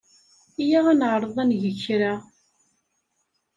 Iyya 0.63 0.79
ad 0.91 0.97
neɛreḍ 0.99 1.35
ad 1.43 1.47
neg 1.49 1.63
kra. 1.83 2.13